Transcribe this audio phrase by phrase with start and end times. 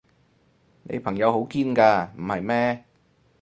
[0.81, 2.85] 你朋友好堅㗎，唔係咩？